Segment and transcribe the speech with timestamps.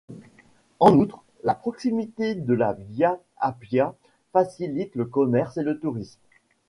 [0.79, 3.93] En outre, la proximité de la via Appia
[4.33, 6.19] facilite le commerce et le tourisme.